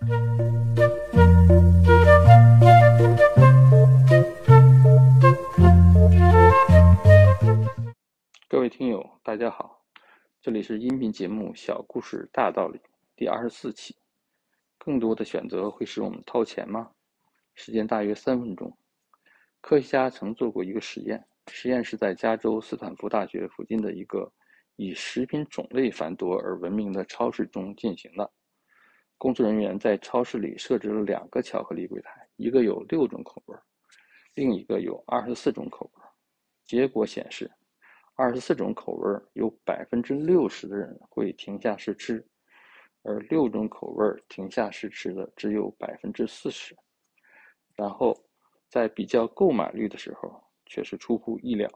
[0.00, 0.06] 各
[8.58, 9.84] 位听友，大家好，
[10.40, 12.78] 这里是音频节目《小故事大道理》
[13.14, 13.94] 第二十四期。
[14.78, 16.92] 更多的选择会使我们掏钱吗？
[17.54, 18.74] 时间大约三分钟。
[19.60, 24.32] 科学家曾做过一个实验，实验是在加州斯坦福大学附近的一个
[24.76, 28.32] 以食品种类繁多而闻名的超市中进行的。
[29.20, 33.56] 工作人员在超市里设置了两个巧克力柜台，一个有六种口味，
[34.32, 36.02] 另一个有二十四种口味。
[36.64, 37.50] 结果显示。
[38.16, 42.22] 二十四种口味有百分之六十的人会停下试吃，
[43.02, 46.76] 而六种口味停下试吃的只有百分之四十。
[47.74, 48.14] 然后
[48.68, 51.70] 在比较购买率的时候，却是出乎意料，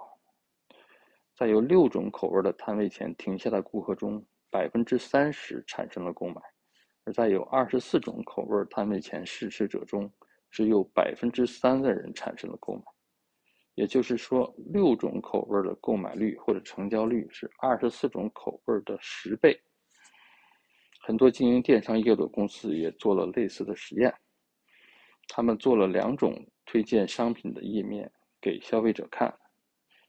[1.34, 6.42] 在有六种口味的摊位前停下的顾客中，百分之三十产生了购买；
[7.04, 10.10] 而在有二十四种口味摊位前试吃者中，
[10.50, 12.82] 只有百分之三的人产生了购买。
[13.74, 19.60] 也就是说，六种口味的购买率或者成交率是二十四种口味的十倍。
[21.00, 24.14] 很多经营电商业务的公司也做了类似的实验，
[25.28, 28.10] 他们做了两种推荐商品的页面
[28.40, 29.36] 给消费者看，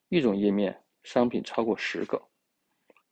[0.10, 2.22] 一种页面商品超过十个，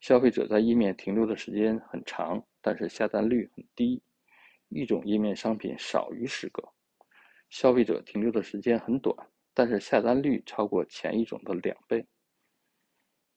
[0.04, 4.02] 消费者在页面停留的时间很长，但是下单率很低；
[4.68, 6.62] 一种页面商品少于十个，
[7.50, 9.16] 消费者停留的时间很短。
[9.54, 12.06] 但是下单率超过前一种的两倍。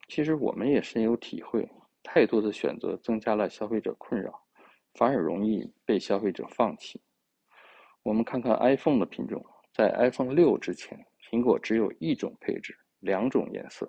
[0.08, 1.70] 其实我们也深有体会，
[2.02, 4.42] 太多的选择增加了消费者困扰，
[4.94, 7.00] 反而容易被消费者放弃。
[8.02, 13.88] 我们看看 iPhone 的品种，在 iPhone 六之前，苹果只有一种配置，两种颜色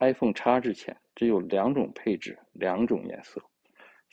[0.00, 3.42] ；iPhone X 之前，只有两种配置，两种颜色。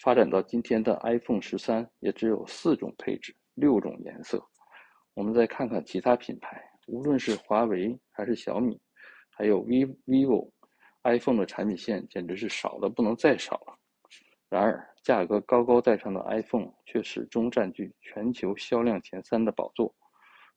[0.04, 4.46] 发展到今天的 iPhone 十三，也只有四种配置，六种颜色。
[5.14, 6.62] 我们再看看其他品牌。
[6.86, 8.78] 无论是华为还是小米，
[9.30, 13.80] 还有 vivo，iPhone 的产品线简直是少的不能再少了。
[14.50, 19.96] 然而，价格高高在上的 iPhone 却始终占据全球销量前三的宝座。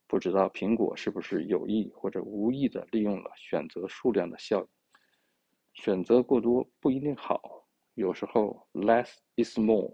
[0.05, 4.67] 不知道苹果是不是有意或者无意的利用了选择数量的效应？
[5.73, 9.91] 选择过多不一定好，有时候 less is more。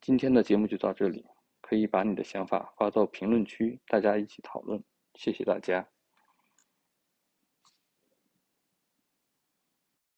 [0.00, 1.26] 今天的节目就到这里，
[1.60, 4.82] 可以把你的想法发到评论区，大家一起讨论。
[5.14, 5.88] 谢谢大家。